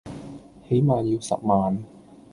[0.67, 1.77] 起碼要十萬